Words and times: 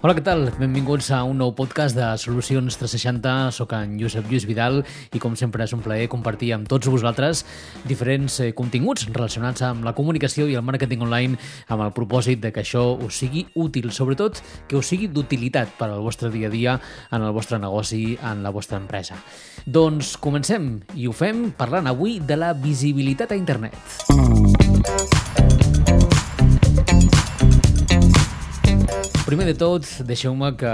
Hola, 0.00 0.14
què 0.16 0.22
tal? 0.24 0.46
Benvinguts 0.56 1.10
a 1.12 1.18
un 1.28 1.36
nou 1.36 1.50
podcast 1.52 1.92
de 1.92 2.06
Solucions 2.16 2.78
360. 2.80 3.50
Soc 3.52 3.74
en 3.76 3.98
Josep 4.00 4.30
Lluís 4.30 4.46
Vidal 4.48 4.78
i, 4.80 5.20
com 5.20 5.34
sempre, 5.36 5.66
és 5.66 5.74
un 5.76 5.82
plaer 5.84 6.06
compartir 6.08 6.54
amb 6.56 6.64
tots 6.72 6.88
vosaltres 6.88 7.42
diferents 7.84 8.38
eh, 8.40 8.54
continguts 8.56 9.04
relacionats 9.10 9.60
amb 9.68 9.84
la 9.84 9.92
comunicació 9.92 10.48
i 10.48 10.56
el 10.56 10.64
màrqueting 10.64 11.04
online 11.04 11.36
amb 11.68 11.84
el 11.84 11.92
propòsit 11.92 12.40
de 12.40 12.48
que 12.48 12.64
això 12.64 12.86
us 12.96 13.20
sigui 13.20 13.44
útil, 13.60 13.92
sobretot 13.92 14.40
que 14.72 14.80
us 14.80 14.88
sigui 14.88 15.12
d'utilitat 15.12 15.76
per 15.76 15.90
al 15.90 16.00
vostre 16.00 16.32
dia 16.32 16.48
a 16.48 16.54
dia, 16.56 16.80
en 17.12 17.20
el 17.20 17.36
vostre 17.36 17.60
negoci, 17.60 18.16
en 18.24 18.40
la 18.40 18.56
vostra 18.56 18.80
empresa. 18.80 19.20
Doncs 19.68 20.16
comencem 20.16 20.78
i 20.96 21.12
ho 21.12 21.12
fem 21.12 21.50
parlant 21.52 21.92
avui 21.92 22.22
de 22.24 22.40
la 22.40 22.54
visibilitat 22.56 23.36
a 23.36 23.42
internet. 23.44 24.29
Primer 29.30 29.44
de 29.46 29.52
tot, 29.54 29.86
deixeu-me 30.02 30.48
que, 30.58 30.70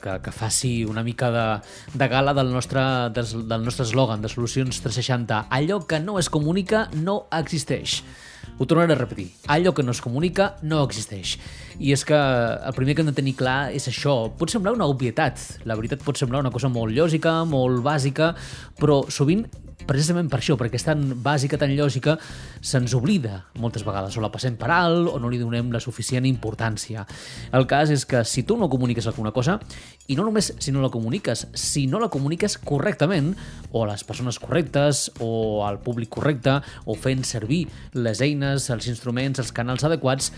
que, 0.00 0.12
que 0.24 0.32
faci 0.32 0.70
una 0.88 1.02
mica 1.04 1.28
de, 1.34 1.42
de 2.00 2.06
gala 2.08 2.32
del 2.32 2.48
nostre, 2.48 2.80
des, 3.12 3.34
del 3.44 3.66
nostre 3.66 3.84
eslògan 3.84 4.24
de 4.24 4.30
Solucions 4.32 4.78
360. 4.80 5.42
Allò 5.52 5.82
que 5.84 5.98
no 6.00 6.16
es 6.16 6.30
comunica 6.32 6.86
no 6.96 7.26
existeix. 7.42 7.98
Ho 8.60 8.66
tornaré 8.68 8.92
a 8.92 8.98
repetir. 9.00 9.30
Allò 9.48 9.72
que 9.72 9.82
no 9.82 9.94
es 9.96 10.02
comunica 10.04 10.50
no 10.60 10.82
existeix. 10.84 11.38
I 11.80 11.94
és 11.94 12.02
que 12.04 12.18
el 12.18 12.76
primer 12.76 12.92
que 12.92 13.00
hem 13.00 13.08
de 13.08 13.16
tenir 13.16 13.32
clar 13.38 13.72
és 13.72 13.88
això. 13.88 14.18
Pot 14.36 14.52
semblar 14.52 14.74
una 14.76 14.88
obvietat. 14.90 15.40
La 15.64 15.78
veritat 15.80 16.04
pot 16.04 16.20
semblar 16.20 16.42
una 16.44 16.52
cosa 16.52 16.68
molt 16.68 16.92
lògica, 16.92 17.38
molt 17.48 17.80
bàsica, 17.86 18.34
però 18.76 19.00
sovint 19.08 19.46
precisament 19.90 20.28
per 20.30 20.40
això, 20.40 20.56
perquè 20.58 20.78
és 20.78 20.84
tan 20.86 21.00
bàsica, 21.24 21.58
tan 21.60 21.72
lògica, 21.76 22.16
se'ns 22.60 22.94
oblida 22.94 23.44
moltes 23.60 23.84
vegades, 23.86 24.16
o 24.16 24.22
la 24.22 24.30
passem 24.32 24.56
per 24.60 24.70
alt, 24.74 25.08
o 25.10 25.18
no 25.22 25.30
li 25.32 25.40
donem 25.40 25.72
la 25.72 25.80
suficient 25.82 26.26
importància. 26.28 27.06
El 27.56 27.66
cas 27.70 27.90
és 27.90 28.04
que 28.06 28.22
si 28.28 28.44
tu 28.46 28.58
no 28.60 28.70
comuniques 28.70 29.08
alguna 29.10 29.32
cosa, 29.32 29.58
i 30.10 30.16
no 30.18 30.26
només 30.26 30.52
si 30.58 30.74
no 30.74 30.82
la 30.82 30.92
comuniques, 30.92 31.46
si 31.54 31.86
no 31.86 32.00
la 32.02 32.10
comuniques 32.12 32.58
correctament, 32.58 33.32
o 33.70 33.84
a 33.84 33.90
les 33.92 34.04
persones 34.04 34.38
correctes, 34.42 35.08
o 35.20 35.64
al 35.66 35.80
públic 35.82 36.10
correcte, 36.10 36.60
o 36.84 36.96
fent 36.98 37.24
servir 37.24 37.68
les 37.94 38.20
eines, 38.20 38.49
els 38.50 38.88
instruments, 38.90 39.40
els 39.42 39.52
canals 39.56 39.84
adequats, 39.86 40.30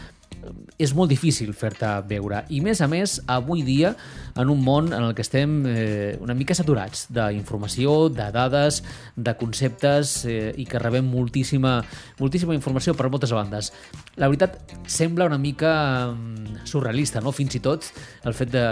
és 0.79 0.93
molt 0.97 1.11
difícil 1.13 1.53
fer-te 1.55 1.89
veure. 2.09 2.43
I 2.51 2.61
més 2.65 2.81
a 2.83 2.89
més, 2.91 3.19
avui 3.31 3.63
dia, 3.67 3.93
en 4.39 4.51
un 4.51 4.63
món 4.65 4.91
en 4.93 5.03
el 5.05 5.15
que 5.15 5.23
estem 5.25 5.59
eh, 5.69 6.17
una 6.23 6.35
mica 6.35 6.57
saturats 6.57 7.07
d'informació, 7.13 8.09
de 8.13 8.29
dades, 8.35 8.81
de 9.17 9.35
conceptes 9.39 10.15
eh, 10.27 10.53
i 10.57 10.67
que 10.69 10.81
rebem 10.83 11.07
moltíssima, 11.07 11.77
moltíssima 12.21 12.57
informació 12.57 12.97
per 12.99 13.11
moltes 13.13 13.35
bandes. 13.37 13.73
La 14.17 14.29
veritat, 14.33 14.59
sembla 14.91 15.29
una 15.29 15.39
mica 15.41 15.73
mm, 16.13 16.65
surrealista, 16.69 17.21
no? 17.21 17.35
fins 17.37 17.59
i 17.59 17.63
tot 17.65 17.91
el 18.25 18.37
fet 18.37 18.53
de 18.55 18.65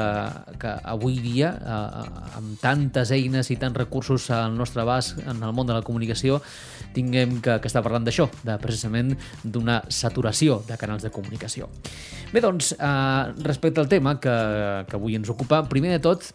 que 0.61 0.72
avui 0.94 1.20
dia, 1.22 1.53
eh, 1.61 2.34
amb 2.41 2.56
tantes 2.62 3.12
eines 3.16 3.53
i 3.53 3.58
tants 3.61 3.78
recursos 3.78 4.31
al 4.34 4.56
nostre 4.56 4.83
abast 4.83 5.20
en 5.27 5.42
el 5.42 5.55
món 5.56 5.69
de 5.69 5.77
la 5.77 5.84
comunicació, 5.86 6.41
tinguem 6.97 7.38
que, 7.44 7.61
que 7.61 7.70
estar 7.70 7.84
parlant 7.84 8.06
d'això, 8.06 8.27
de 8.42 8.56
precisament 8.62 9.14
d'una 9.44 9.81
saturació 9.92 10.61
de 10.66 10.78
canals 10.81 11.05
de 11.06 11.12
comunicació 11.14 11.50
informació. 11.51 11.69
Bé, 12.33 12.41
doncs, 12.41 12.73
eh, 12.79 13.33
respecte 13.43 13.81
al 13.81 13.89
tema 13.89 14.19
que, 14.20 14.34
que 14.87 14.97
avui 14.97 15.17
ens 15.17 15.31
ocupa, 15.31 15.65
primer 15.69 15.91
de 15.97 16.01
tot, 16.05 16.31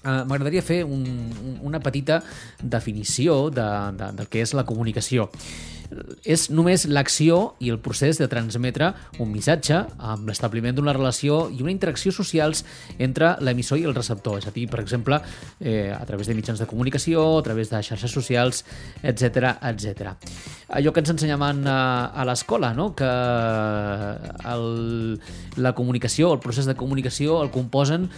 Uh, 0.00 0.22
M'agradaria 0.24 0.62
fer 0.64 0.80
un, 0.84 1.04
una 1.60 1.80
petita 1.80 2.22
definició 2.62 3.50
de, 3.52 3.66
de, 3.98 4.12
del 4.16 4.30
que 4.32 4.40
és 4.46 4.54
la 4.56 4.64
comunicació 4.64 5.28
és 6.24 6.46
només 6.52 6.84
l'acció 6.86 7.54
i 7.62 7.70
el 7.72 7.80
procés 7.82 8.18
de 8.20 8.28
transmetre 8.30 8.92
un 9.22 9.30
missatge 9.32 9.80
amb 9.98 10.28
l'establiment 10.30 10.76
d'una 10.76 10.94
relació 10.94 11.42
i 11.50 11.60
una 11.64 11.72
interacció 11.72 12.12
socials 12.14 12.62
entre 12.98 13.34
l'emissor 13.42 13.80
i 13.80 13.86
el 13.88 13.96
receptor, 13.96 14.38
és 14.38 14.46
a 14.46 14.54
dir, 14.54 14.68
per 14.70 14.80
exemple, 14.82 15.20
eh, 15.60 15.90
a 15.94 16.04
través 16.06 16.30
de 16.30 16.36
mitjans 16.38 16.60
de 16.60 16.68
comunicació, 16.70 17.24
a 17.38 17.42
través 17.46 17.70
de 17.70 17.82
xarxes 17.82 18.14
socials, 18.14 18.64
etc 19.02 19.56
etc. 19.70 20.14
Allò 20.68 20.92
que 20.92 21.02
ens 21.02 21.14
ensenyaven 21.16 21.64
a, 21.66 21.80
a 22.14 22.26
l'escola, 22.28 22.72
no? 22.74 22.92
que 22.94 23.10
el, 24.54 25.20
la 25.56 25.74
comunicació, 25.74 26.32
el 26.34 26.42
procés 26.42 26.68
de 26.70 26.76
comunicació 26.78 27.40
el 27.42 27.50
composen 27.50 28.08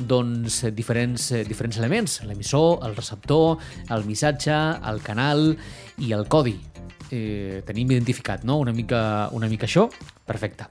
doncs, 0.00 0.64
diferents, 0.74 1.29
diferents 1.48 1.78
elements, 1.78 2.20
l'emissor, 2.26 2.80
el 2.86 2.96
receptor, 2.96 3.58
el 3.90 4.04
missatge, 4.04 4.56
el 4.90 5.02
canal 5.06 5.54
i 5.98 6.12
el 6.16 6.26
codi 6.28 6.58
eh, 7.10 7.62
tenim 7.66 7.90
identificat, 7.90 8.44
no? 8.44 8.58
Una 8.58 8.72
mica, 8.72 9.28
una 9.32 9.48
mica 9.48 9.68
això. 9.68 9.88
Perfecte. 10.26 10.70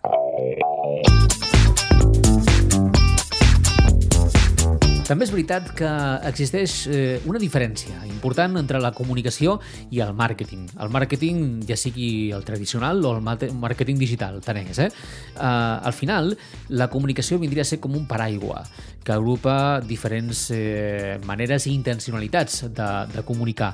També 5.09 5.25
és 5.25 5.31
veritat 5.33 5.71
que 5.73 5.89
existeix 6.29 6.73
eh, 6.85 7.15
una 7.25 7.39
diferència 7.41 8.03
important 8.05 8.59
entre 8.59 8.77
la 8.77 8.91
comunicació 8.93 9.55
i 9.89 10.03
el 10.05 10.11
màrqueting. 10.13 10.67
El 10.85 10.91
màrqueting, 10.93 11.63
ja 11.65 11.73
sigui 11.81 12.29
el 12.29 12.45
tradicional 12.45 13.01
o 13.01 13.15
el 13.17 13.23
màrqueting 13.25 13.97
digital, 13.97 14.37
tant 14.45 14.61
és. 14.61 14.77
Eh? 14.85 14.91
Uh, 15.33 15.81
al 15.89 15.95
final, 15.97 16.35
la 16.69 16.91
comunicació 16.93 17.39
vindria 17.41 17.65
a 17.65 17.71
ser 17.71 17.79
com 17.81 17.97
un 17.97 18.05
paraigua 18.05 18.61
que 19.09 19.15
agrupa 19.15 19.81
diferents 19.81 20.51
eh, 20.53 21.17
maneres 21.25 21.65
i 21.65 21.71
intencionalitats 21.73 22.67
de, 22.69 22.89
de 23.09 23.23
comunicar. 23.25 23.71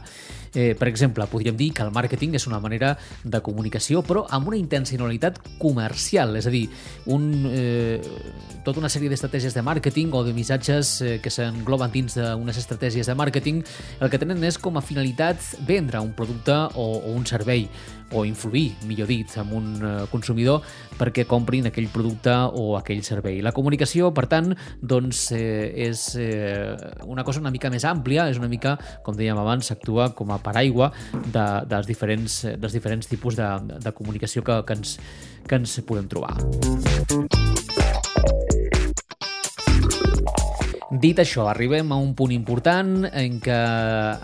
Eh, 0.56 0.78
per 0.80 0.88
exemple, 0.88 1.26
podríem 1.28 1.58
dir 1.60 1.74
que 1.76 1.84
el 1.84 1.92
màrqueting 1.92 2.38
és 2.40 2.46
una 2.48 2.62
manera 2.64 2.94
de 3.26 3.42
comunicació, 3.44 4.00
però 4.08 4.24
amb 4.32 4.48
una 4.48 4.56
intencionalitat 4.56 5.42
comercial, 5.60 6.38
és 6.40 6.48
a 6.48 6.54
dir, 6.54 6.70
un, 7.12 7.28
eh, 7.52 8.00
tota 8.64 8.80
una 8.80 8.88
sèrie 8.88 9.12
d'estratègies 9.12 9.58
de 9.58 9.66
màrqueting 9.68 10.16
o 10.16 10.24
de 10.24 10.32
missatges 10.38 10.94
eh, 11.04 11.18
que 11.20 11.34
s'engloben 11.34 11.92
dins 11.92 12.16
d'unes 12.16 12.62
estratègies 12.64 13.12
de 13.12 13.18
màrqueting, 13.20 13.60
el 14.00 14.14
que 14.14 14.22
tenen 14.22 14.40
és 14.48 14.56
com 14.56 14.80
a 14.80 14.86
finalitat 14.88 15.44
vendre 15.68 16.00
un 16.00 16.16
producte 16.16 16.56
o, 16.80 16.88
o 17.04 17.12
un 17.12 17.28
servei 17.28 17.68
o 18.12 18.26
influir, 18.26 18.76
millor 18.86 19.08
dit, 19.10 19.30
en 19.38 19.52
un 19.56 19.70
eh, 19.82 19.94
consumidor 20.12 20.64
perquè 21.00 21.26
comprin 21.28 21.68
aquell 21.70 21.90
producte 21.94 22.34
o 22.56 22.76
aquell 22.78 23.04
servei. 23.04 23.42
La 23.46 23.54
comunicació, 23.56 24.12
per 24.16 24.28
tant, 24.32 24.54
doncs, 24.82 25.28
eh, 25.36 25.72
és 25.88 26.08
eh, 26.22 26.76
una 27.06 27.26
cosa 27.28 27.42
una 27.44 27.54
mica 27.54 27.72
més 27.74 27.86
àmplia, 27.88 28.30
és 28.32 28.40
una 28.42 28.52
mica, 28.52 28.78
com 29.04 29.18
dèiem 29.18 29.40
abans, 29.42 29.72
s'actua 29.72 30.12
com 30.16 30.32
a 30.32 30.40
paraigua 30.44 30.92
de, 31.14 31.46
dels, 31.70 31.88
diferents, 31.90 32.42
dels 32.60 32.78
diferents 32.78 33.10
tipus 33.12 33.40
de, 33.40 33.50
de 33.82 33.96
comunicació 33.96 34.46
que, 34.46 34.62
que, 34.66 34.80
ens, 34.80 34.98
que 35.46 35.62
ens 35.62 35.80
podem 35.86 36.10
trobar. 36.12 36.38
Dit 41.02 41.18
això, 41.20 41.48
arribem 41.50 41.90
a 41.92 41.98
un 42.00 42.14
punt 42.16 42.32
important 42.32 43.08
en 43.10 43.40
què 43.44 43.56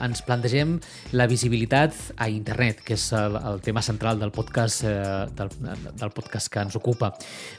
ens 0.05 0.21
plantegem 0.23 0.75
la 1.17 1.25
visibilitat 1.27 1.97
a 2.21 2.29
internet, 2.31 2.83
que 2.85 2.95
és 2.95 3.07
el, 3.17 3.35
el 3.49 3.59
tema 3.65 3.81
central 3.83 4.21
del 4.21 4.31
podcast, 4.31 4.85
eh, 4.87 5.25
del, 5.35 5.51
del 5.99 6.13
podcast 6.15 6.51
que 6.53 6.63
ens 6.63 6.77
ocupa. 6.79 7.11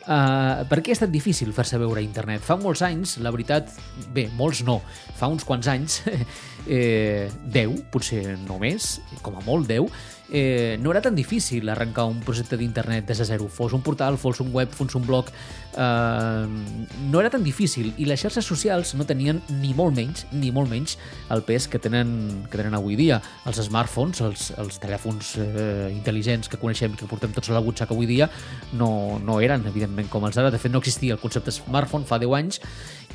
Uh, 0.06 0.62
per 0.70 0.80
què 0.80 0.94
ha 0.94 0.96
estat 0.96 1.12
difícil 1.12 1.52
fer-se 1.52 1.80
veure 1.82 2.00
a 2.00 2.04
internet? 2.04 2.44
Fa 2.46 2.56
molts 2.60 2.84
anys, 2.86 3.18
la 3.20 3.34
veritat, 3.34 3.74
bé, 4.14 4.28
molts 4.38 4.62
no, 4.64 4.78
fa 5.18 5.28
uns 5.28 5.44
quants 5.44 5.68
anys, 5.72 6.00
eh, 6.78 7.28
10, 7.52 7.84
potser 7.92 8.38
només, 8.46 8.94
com 9.20 9.36
a 9.36 9.44
molt 9.44 9.68
10, 9.68 9.90
eh, 10.32 10.78
no 10.80 10.90
era 10.90 11.02
tan 11.02 11.14
difícil 11.14 11.68
arrencar 11.68 12.06
un 12.08 12.20
projecte 12.24 12.56
d'internet 12.56 13.06
des 13.06 13.18
de 13.18 13.24
zero. 13.28 13.48
Fos 13.48 13.74
un 13.76 13.82
portal, 13.82 14.16
fos 14.16 14.40
un 14.40 14.50
web, 14.52 14.72
fos 14.72 14.94
un 14.96 15.06
blog... 15.06 15.28
Eh, 15.76 16.46
no 17.10 17.20
era 17.20 17.30
tan 17.30 17.44
difícil 17.44 17.94
i 17.96 18.04
les 18.04 18.20
xarxes 18.20 18.44
socials 18.44 18.94
no 18.96 19.06
tenien 19.08 19.40
ni 19.60 19.72
molt 19.76 19.94
menys, 19.96 20.26
ni 20.32 20.50
molt 20.52 20.68
menys 20.68 20.98
el 21.32 21.44
pes 21.44 21.68
que 21.68 21.80
tenen, 21.80 22.44
que 22.48 22.56
tenen 22.56 22.74
avui 22.76 22.96
dia. 22.96 23.20
Els 23.48 23.60
smartphones, 23.68 24.20
els, 24.24 24.48
els 24.56 24.80
telèfons 24.80 25.34
eh, 25.40 25.92
intel·ligents 25.92 26.48
que 26.48 26.60
coneixem 26.60 26.96
que 26.96 27.08
portem 27.08 27.32
tots 27.36 27.52
a 27.52 27.56
la 27.56 27.64
butxaca 27.64 27.92
avui 27.92 28.08
dia 28.08 28.30
no, 28.72 29.20
no 29.20 29.38
eren, 29.44 29.68
evidentment, 29.68 30.08
com 30.08 30.24
els 30.28 30.40
d'ara. 30.40 30.50
De 30.52 30.60
fet, 30.60 30.72
no 30.72 30.80
existia 30.80 31.16
el 31.16 31.20
concepte 31.20 31.52
smartphone 31.52 32.08
fa 32.08 32.20
10 32.22 32.38
anys 32.40 32.62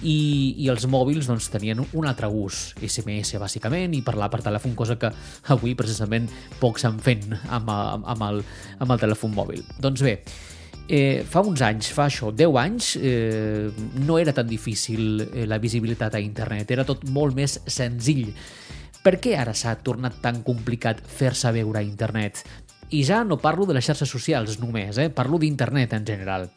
i, 0.02 0.18
i 0.64 0.68
els 0.74 0.86
mòbils 0.90 1.30
doncs, 1.30 1.50
tenien 1.54 1.82
un 1.86 2.10
altre 2.10 2.30
ús, 2.30 2.74
SMS 2.82 3.38
bàsicament, 3.42 3.96
i 3.98 4.04
parlar 4.06 4.30
per 4.34 4.44
telèfon, 4.46 4.76
cosa 4.78 4.98
que 5.00 5.12
avui 5.54 5.78
precisament 5.80 6.30
pocs 6.62 6.86
s'han 6.86 7.00
fent 7.04 7.32
amb, 7.48 7.72
amb, 7.72 8.28
el, 8.30 8.44
amb 8.80 8.94
el 8.94 9.02
telèfon 9.08 9.34
mòbil. 9.38 9.66
Doncs 9.82 10.06
bé, 10.06 10.20
Eh, 10.88 11.26
fa 11.28 11.42
uns 11.44 11.60
anys, 11.68 11.90
fa 11.92 12.06
això, 12.08 12.30
10 12.32 12.54
anys, 12.62 12.94
eh, 12.96 13.68
no 14.08 14.16
era 14.20 14.32
tan 14.32 14.48
difícil 14.48 15.20
eh, 15.20 15.44
la 15.46 15.58
visibilitat 15.60 16.16
a 16.16 16.22
internet, 16.24 16.72
era 16.72 16.86
tot 16.88 17.04
molt 17.12 17.36
més 17.36 17.58
senzill. 17.68 18.32
Per 19.04 19.18
què 19.20 19.36
ara 19.36 19.52
s'ha 19.52 19.76
tornat 19.84 20.22
tan 20.24 20.40
complicat 20.48 21.02
fer-se 21.04 21.52
veure 21.52 21.82
a 21.82 21.84
internet? 21.84 22.40
I 22.96 23.04
ja 23.04 23.26
no 23.28 23.36
parlo 23.36 23.68
de 23.68 23.76
les 23.76 23.84
xarxes 23.84 24.08
socials 24.08 24.62
només, 24.64 24.96
eh? 24.98 25.10
parlo 25.12 25.36
d'internet 25.44 25.98
en 26.00 26.08
general. 26.08 26.48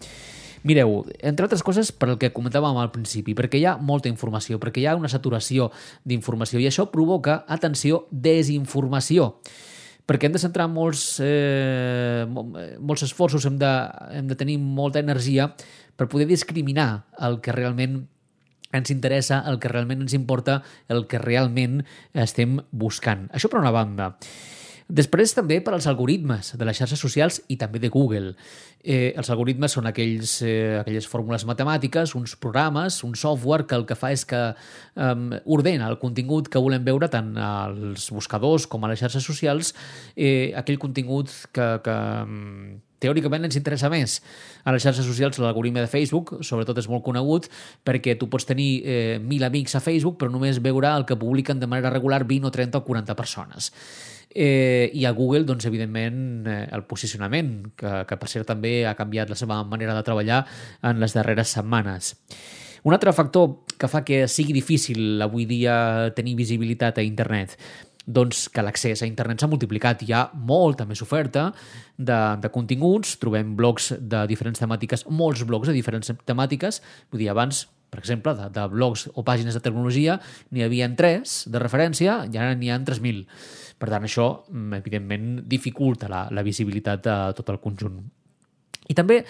Mireu, 0.62 1.06
entre 1.24 1.46
altres 1.46 1.62
coses 1.64 1.88
per 1.96 2.10
el 2.12 2.18
que 2.20 2.32
comentàvem 2.36 2.76
al 2.76 2.90
principi, 2.92 3.32
perquè 3.36 3.56
hi 3.60 3.64
ha 3.64 3.78
molta 3.80 4.10
informació, 4.12 4.58
perquè 4.60 4.82
hi 4.82 4.86
ha 4.90 4.96
una 4.98 5.08
saturació 5.08 5.70
d'informació 6.04 6.60
i 6.60 6.68
això 6.68 6.90
provoca, 6.92 7.44
atenció, 7.48 8.06
desinformació. 8.10 9.34
perquè 10.10 10.26
hem 10.26 10.32
de 10.34 10.40
centrar 10.42 10.66
molts, 10.66 11.20
eh, 11.22 12.26
molts 12.26 13.04
esforços, 13.06 13.44
hem 13.46 13.58
de, 13.58 13.68
hem 14.10 14.26
de 14.26 14.34
tenir 14.34 14.56
molta 14.58 14.98
energia 14.98 15.54
per 15.94 16.08
poder 16.08 16.26
discriminar 16.26 17.04
el 17.20 17.38
que 17.40 17.52
realment 17.52 18.08
ens 18.72 18.90
interessa, 18.90 19.44
el 19.46 19.60
que 19.60 19.68
realment 19.68 20.02
ens 20.02 20.14
importa, 20.14 20.64
el 20.88 21.06
que 21.06 21.20
realment 21.22 21.84
estem 22.12 22.58
buscant. 22.72 23.28
Això 23.30 23.48
per 23.48 23.60
una 23.60 23.70
banda. 23.70 24.16
Després 24.90 25.31
també 25.37 25.60
per 25.62 25.76
als 25.76 25.87
algoritmes 25.87 26.54
de 26.58 26.66
les 26.66 26.78
xarxes 26.81 26.98
socials 26.98 27.38
i 27.48 27.56
també 27.60 27.78
de 27.78 27.90
Google. 27.94 28.34
Eh, 28.82 29.12
els 29.14 29.31
algoritmes 29.31 29.76
són 29.76 29.87
aquells, 29.87 30.40
eh, 30.42 30.81
aquelles 30.81 31.06
fórmules 31.06 31.44
matemàtiques, 31.46 32.16
uns 32.19 32.34
programes, 32.34 33.04
un 33.06 33.14
software 33.14 33.66
que 33.70 33.78
el 33.78 33.87
que 33.87 33.94
fa 33.94 34.10
és 34.10 34.25
que 34.26 34.42
eh, 34.50 35.40
ordena 35.46 35.87
el 35.87 35.98
contingut 36.02 36.50
que 36.50 36.58
volem 36.58 36.84
veure 36.84 37.08
tant 37.08 37.37
als 37.38 38.10
buscadors 38.10 38.66
com 38.66 38.84
a 38.84 38.90
les 38.90 38.98
xarxes 38.98 39.22
socials, 39.22 39.75
eh, 40.16 40.50
aquell 40.58 40.82
contingut 40.82 41.31
que, 41.54 41.70
que 41.84 41.96
teòricament 43.00 43.49
ens 43.49 43.58
interessa 43.58 43.91
més. 43.93 44.20
A 44.64 44.75
les 44.75 44.85
xarxes 44.85 45.06
socials 45.06 45.41
l'algoritme 45.41 45.82
de 45.82 45.91
Facebook, 45.91 46.37
sobretot 46.47 46.79
és 46.79 46.88
molt 46.91 47.05
conegut 47.06 47.49
perquè 47.87 48.17
tu 48.20 48.29
pots 48.31 48.47
tenir 48.49 48.70
eh, 48.85 49.19
mil 49.23 49.44
amics 49.47 49.76
a 49.76 49.82
Facebook 49.85 50.20
però 50.20 50.31
només 50.32 50.62
veure 50.62 50.93
el 50.94 51.08
que 51.08 51.19
publiquen 51.19 51.61
de 51.61 51.69
manera 51.70 51.93
regular 51.93 52.25
20 52.29 52.49
o 52.49 52.55
30 52.55 52.79
o 52.79 52.85
40 52.87 53.17
persones. 53.17 53.73
Eh, 54.31 54.91
I 54.94 55.05
a 55.06 55.11
Google, 55.11 55.43
doncs, 55.44 55.67
evidentment, 55.67 56.47
eh, 56.47 56.69
el 56.70 56.85
posicionament, 56.87 57.73
que, 57.75 58.05
que 58.06 58.19
per 58.20 58.31
cert 58.31 58.47
també 58.47 58.85
ha 58.87 58.94
canviat 58.94 59.32
la 59.32 59.38
seva 59.38 59.58
manera 59.67 59.97
de 59.97 60.05
treballar 60.06 60.44
en 60.87 61.02
les 61.02 61.17
darreres 61.17 61.56
setmanes. 61.56 62.14
Un 62.87 62.94
altre 62.94 63.12
factor 63.12 63.67
que 63.76 63.88
fa 63.91 64.05
que 64.06 64.26
sigui 64.29 64.55
difícil 64.56 65.20
avui 65.20 65.44
dia 65.49 66.12
tenir 66.17 66.37
visibilitat 66.38 67.00
a 67.00 67.05
internet 67.05 67.56
doncs 68.06 68.49
que 68.49 68.62
l'accés 68.64 69.02
a 69.02 69.08
internet 69.08 69.41
s'ha 69.41 69.50
multiplicat. 69.50 70.05
Hi 70.06 70.14
ha 70.17 70.23
molta 70.35 70.87
més 70.88 71.02
oferta 71.05 71.50
de, 71.97 72.20
de 72.41 72.52
continguts, 72.52 73.19
trobem 73.20 73.52
blogs 73.58 73.93
de 74.00 74.25
diferents 74.31 74.62
temàtiques, 74.62 75.06
molts 75.11 75.44
blogs 75.49 75.70
de 75.70 75.76
diferents 75.76 76.12
temàtiques. 76.26 76.81
Vull 77.12 77.25
dir, 77.25 77.31
abans 77.35 77.67
per 77.91 77.99
exemple, 77.99 78.35
de, 78.38 78.47
de 78.55 78.67
blogs 78.70 79.08
o 79.19 79.25
pàgines 79.26 79.56
de 79.56 79.62
tecnologia, 79.64 80.17
n'hi 80.55 80.62
havia 80.62 80.87
tres 80.97 81.43
de 81.50 81.58
referència 81.58 82.20
i 82.31 82.38
ara 82.38 82.55
n'hi 82.55 82.70
ha 82.70 82.79
3.000. 82.79 83.25
Per 83.81 83.88
tant, 83.91 84.06
això, 84.06 84.29
mm, 84.47 84.79
evidentment, 84.79 85.26
dificulta 85.50 86.08
la, 86.08 86.29
la 86.31 86.44
visibilitat 86.47 87.02
de 87.02 87.17
tot 87.35 87.50
el 87.50 87.58
conjunt. 87.58 87.99
I 88.91 88.94
també, 88.94 89.25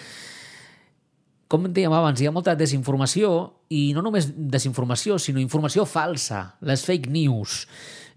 com 1.49 1.65
dèiem 1.67 1.93
abans, 1.93 2.21
hi 2.21 2.29
ha 2.29 2.35
molta 2.35 2.53
desinformació 2.55 3.31
i 3.73 3.91
no 3.95 4.03
només 4.05 4.29
desinformació, 4.29 5.17
sinó 5.17 5.41
informació 5.41 5.87
falsa, 5.89 6.45
les 6.61 6.85
fake 6.85 7.09
news 7.09 7.65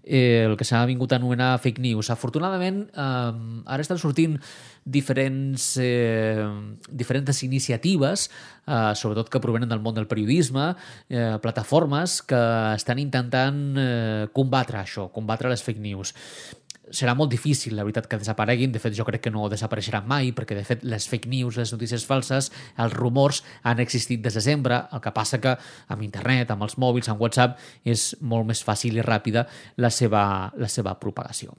eh, 0.05 0.45
el 0.45 0.55
que 0.55 0.67
s'ha 0.67 0.85
vingut 0.85 1.11
a 1.11 1.17
anomenar 1.19 1.57
fake 1.59 1.81
news. 1.81 2.11
Afortunadament, 2.13 2.85
eh, 2.93 3.63
ara 3.65 3.81
estan 3.81 3.99
sortint 3.99 4.37
diferents, 4.85 5.77
eh, 5.81 6.45
diferents 6.87 7.43
iniciatives, 7.43 8.29
eh, 8.67 8.93
sobretot 8.95 9.29
que 9.29 9.41
provenen 9.41 9.69
del 9.69 9.81
món 9.81 9.95
del 9.95 10.07
periodisme, 10.07 10.75
eh, 11.09 11.37
plataformes 11.41 12.21
que 12.21 12.43
estan 12.75 12.99
intentant 12.99 13.75
eh, 13.77 14.27
combatre 14.31 14.79
això, 14.79 15.09
combatre 15.11 15.49
les 15.49 15.63
fake 15.63 15.81
news 15.81 16.13
serà 16.93 17.15
molt 17.17 17.31
difícil, 17.31 17.75
la 17.75 17.83
veritat, 17.85 18.07
que 18.09 18.19
desapareguin. 18.21 18.71
De 18.73 18.81
fet, 18.81 18.93
jo 18.97 19.05
crec 19.07 19.23
que 19.25 19.33
no 19.33 19.47
desapareixeran 19.49 20.07
mai, 20.09 20.31
perquè, 20.35 20.57
de 20.57 20.65
fet, 20.67 20.83
les 20.85 21.07
fake 21.09 21.29
news, 21.31 21.57
les 21.57 21.71
notícies 21.73 22.05
falses, 22.05 22.51
els 22.81 22.93
rumors 22.93 23.41
han 23.63 23.81
existit 23.83 24.21
des 24.21 24.37
de 24.37 24.43
sempre. 24.43 24.83
El 24.93 25.01
que 25.01 25.13
passa 25.15 25.41
que 25.41 25.55
amb 25.89 26.05
internet, 26.05 26.51
amb 26.51 26.67
els 26.67 26.77
mòbils, 26.81 27.09
amb 27.09 27.21
WhatsApp, 27.21 27.57
és 27.83 28.13
molt 28.21 28.47
més 28.49 28.61
fàcil 28.65 28.99
i 28.99 29.05
ràpida 29.05 29.47
la 29.81 29.89
seva, 29.89 30.51
la 30.57 30.69
seva 30.71 30.97
propagació. 30.99 31.55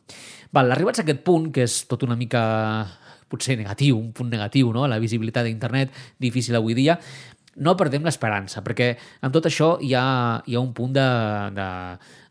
Val, 0.52 0.70
arribats 0.72 1.02
a 1.02 1.06
aquest 1.06 1.24
punt, 1.26 1.50
que 1.52 1.66
és 1.66 1.82
tot 1.90 2.06
una 2.06 2.16
mica 2.18 2.42
potser 3.26 3.56
negatiu, 3.58 3.98
un 3.98 4.12
punt 4.14 4.30
negatiu, 4.30 4.70
no? 4.74 4.86
la 4.86 5.00
visibilitat 5.02 5.48
d'internet, 5.48 5.90
difícil 6.22 6.54
avui 6.54 6.76
dia, 6.78 6.94
no 7.56 7.76
perdem 7.78 8.04
l'esperança, 8.04 8.62
perquè 8.64 8.92
amb 9.24 9.34
tot 9.34 9.48
això 9.48 9.76
hi 9.80 9.94
ha, 9.96 10.06
hi 10.46 10.56
ha 10.56 10.62
un 10.62 10.72
punt 10.76 10.92
de, 10.96 11.06
de, 11.56 11.68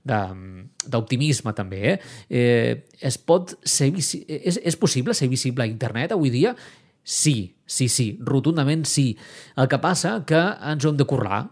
d'optimisme 0.06 1.54
també. 1.58 1.82
Eh? 1.94 1.98
Eh, 2.30 2.72
es 3.02 3.18
pot 3.18 3.56
ser 3.66 3.92
és, 3.96 4.60
és 4.62 4.78
possible 4.80 5.16
ser 5.18 5.30
visible 5.32 5.66
a 5.66 5.72
internet 5.72 6.14
avui 6.14 6.34
dia? 6.34 6.56
Sí, 7.06 7.56
sí, 7.66 7.90
sí, 7.90 8.08
rotundament 8.26 8.86
sí. 8.90 9.12
El 9.58 9.70
que 9.70 9.82
passa 9.82 10.20
que 10.26 10.42
ens 10.72 10.86
ho 10.86 10.94
hem 10.94 11.02
de 11.02 11.10
currar, 11.10 11.44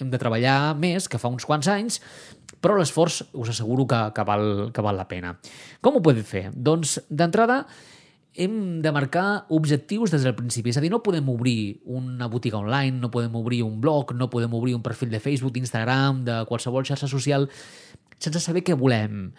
hem 0.00 0.10
de 0.10 0.18
treballar 0.18 0.74
més 0.78 1.08
que 1.10 1.18
fa 1.18 1.30
uns 1.30 1.46
quants 1.46 1.68
anys, 1.70 2.00
però 2.60 2.76
l'esforç 2.76 3.22
us 3.32 3.50
asseguro 3.52 3.86
que, 3.88 4.00
que, 4.14 4.26
val, 4.26 4.44
que 4.74 4.84
val 4.84 4.98
la 4.98 5.08
pena. 5.08 5.34
Com 5.80 5.96
ho 5.96 6.04
podem 6.04 6.26
fer? 6.26 6.48
Doncs, 6.54 6.98
d'entrada, 7.08 7.64
hem 8.34 8.80
de 8.82 8.92
marcar 8.92 9.46
objectius 9.48 10.12
des 10.14 10.22
del 10.22 10.36
principi. 10.38 10.70
És 10.70 10.78
a 10.78 10.82
dir, 10.84 10.90
no 10.92 11.02
podem 11.02 11.28
obrir 11.32 11.80
una 11.84 12.28
botiga 12.30 12.60
online, 12.60 12.98
no 13.00 13.10
podem 13.10 13.34
obrir 13.36 13.62
un 13.66 13.80
blog, 13.80 14.14
no 14.14 14.30
podem 14.30 14.54
obrir 14.54 14.76
un 14.76 14.82
perfil 14.82 15.10
de 15.10 15.20
Facebook, 15.20 15.52
d'Instagram, 15.54 16.24
de 16.24 16.44
qualsevol 16.48 16.86
xarxa 16.86 17.10
social 17.10 17.48
sense 18.20 18.42
saber 18.44 18.62
què 18.64 18.76
volem. 18.76 19.30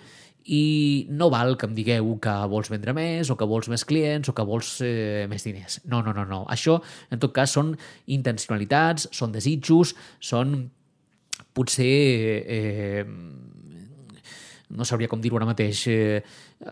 I 0.41 1.05
no 1.13 1.29
val 1.29 1.53
que 1.53 1.67
em 1.69 1.75
digueu 1.77 2.15
que 2.21 2.33
vols 2.49 2.71
vendre 2.73 2.95
més 2.97 3.29
o 3.29 3.38
que 3.38 3.45
vols 3.45 3.69
més 3.69 3.85
clients 3.85 4.31
o 4.31 4.33
que 4.33 4.45
vols 4.45 4.79
eh, 4.81 5.27
més 5.29 5.45
diners. 5.45 5.79
No, 5.85 6.01
no, 6.01 6.15
no, 6.17 6.25
no. 6.25 6.41
Això, 6.49 6.79
en 7.13 7.21
tot 7.21 7.33
cas, 7.35 7.53
són 7.53 7.75
intencionalitats, 8.09 9.07
són 9.13 9.35
desitjos, 9.35 9.94
són 10.19 10.63
potser 11.53 11.94
eh, 12.41 13.05
no 14.75 14.85
sabria 14.88 15.09
com 15.12 15.21
dir-ho 15.21 15.38
ara 15.38 15.47
mateix, 15.50 15.83
eh, 15.91 16.21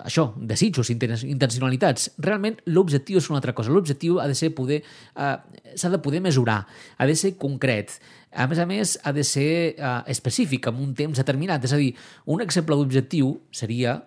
això, 0.03 0.29
desitjos, 0.35 0.89
intencionalitats. 0.89 2.11
Realment 2.17 2.59
l'objectiu 2.67 3.19
és 3.19 3.29
una 3.29 3.39
altra 3.39 3.53
cosa. 3.53 3.71
L'objectiu 3.71 4.19
ha 4.19 4.27
de 4.27 4.35
ser 4.35 4.53
poder, 4.55 4.81
eh, 5.15 5.35
s'ha 5.75 5.89
de 5.89 5.99
poder 5.99 6.21
mesurar, 6.21 6.65
ha 6.97 7.05
de 7.05 7.15
ser 7.15 7.35
concret. 7.37 7.99
A 8.31 8.47
més 8.47 8.59
a 8.59 8.65
més, 8.65 8.99
ha 9.03 9.11
de 9.11 9.23
ser 9.23 9.75
eh, 9.77 10.03
específic, 10.07 10.67
amb 10.67 10.79
un 10.79 10.93
temps 10.93 11.17
determinat. 11.17 11.63
És 11.65 11.73
a 11.73 11.81
dir, 11.81 11.93
un 12.25 12.41
exemple 12.41 12.75
d'objectiu 12.75 13.35
seria 13.51 13.99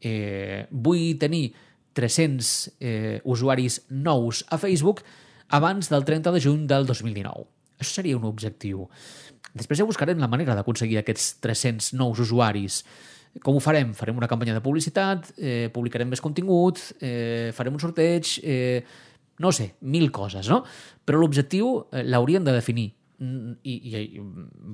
eh, 0.00 0.66
vull 0.70 1.16
tenir 1.18 1.50
300 1.92 2.76
eh, 2.78 3.20
usuaris 3.24 3.82
nous 3.90 4.44
a 4.48 4.58
Facebook 4.58 5.02
abans 5.48 5.90
del 5.90 6.04
30 6.04 6.32
de 6.32 6.40
juny 6.40 6.66
del 6.66 6.86
2019. 6.86 7.48
Això 7.80 8.00
seria 8.00 8.18
un 8.18 8.26
objectiu. 8.28 8.86
Després 9.56 9.80
ja 9.80 9.88
buscarem 9.88 10.20
la 10.20 10.28
manera 10.30 10.54
d'aconseguir 10.54 11.00
aquests 11.00 11.40
300 11.42 11.94
nous 11.98 12.20
usuaris. 12.22 12.84
Com 13.38 13.54
ho 13.54 13.60
farem? 13.62 13.92
Farem 13.94 14.16
una 14.18 14.28
campanya 14.28 14.56
de 14.56 14.62
publicitat, 14.64 15.30
eh, 15.38 15.68
publicarem 15.72 16.08
més 16.10 16.20
contingut, 16.20 16.80
eh, 17.00 17.52
farem 17.54 17.76
un 17.76 17.82
sorteig, 17.82 18.40
eh, 18.42 18.82
no 19.38 19.52
sé, 19.52 19.74
mil 19.80 20.10
coses, 20.10 20.48
no? 20.50 20.64
Però 21.06 21.20
l'objectiu 21.20 21.86
eh, 21.92 22.02
l'hauríem 22.02 22.44
de 22.44 22.56
definir. 22.56 22.90
Mm, 23.20 23.54
I, 23.62 23.76
i, 23.76 24.02
i 24.18 24.20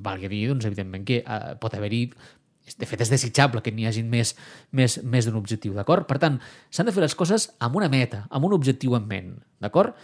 valgui 0.07 0.31
dir, 0.33 0.49
doncs, 0.49 0.65
evidentment, 0.65 1.05
que 1.05 1.21
eh, 1.21 1.55
pot 1.61 1.75
haver-hi 1.75 2.07
de 2.75 2.87
fet, 2.89 3.05
és 3.05 3.13
desitjable 3.13 3.63
que 3.63 3.71
n'hi 3.71 3.87
hagi 3.87 4.03
més, 4.03 4.33
més, 4.75 4.99
més 5.05 5.29
d'un 5.29 5.37
objectiu, 5.39 5.75
d'acord? 5.77 6.07
Per 6.09 6.19
tant, 6.23 6.41
s'han 6.75 6.89
de 6.89 6.95
fer 6.97 7.05
les 7.05 7.15
coses 7.15 7.51
amb 7.63 7.79
una 7.79 7.91
meta, 7.93 8.25
amb 8.31 8.49
un 8.49 8.57
objectiu 8.57 8.97
en 8.99 9.07
ment, 9.07 9.37
d'acord? 9.63 9.95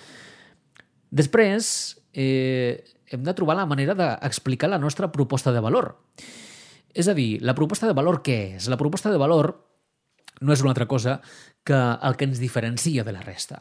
Després, 1.10 1.72
eh, 2.14 2.84
hem 3.10 3.26
de 3.26 3.34
trobar 3.34 3.58
la 3.58 3.66
manera 3.66 3.96
d'explicar 3.98 4.70
la 4.70 4.80
nostra 4.80 5.10
proposta 5.12 5.52
de 5.52 5.60
valor. 5.60 5.96
És 6.94 7.08
a 7.08 7.14
dir, 7.16 7.40
la 7.40 7.56
proposta 7.56 7.88
de 7.88 7.96
valor 7.96 8.20
què 8.24 8.56
és? 8.58 8.68
La 8.68 8.78
proposta 8.80 9.10
de 9.12 9.20
valor 9.20 9.54
no 10.42 10.52
és 10.52 10.62
una 10.62 10.72
altra 10.74 10.88
cosa 10.90 11.20
que 11.64 11.76
el 11.76 12.16
que 12.16 12.26
ens 12.28 12.40
diferencia 12.42 13.04
de 13.04 13.12
la 13.14 13.22
resta. 13.24 13.60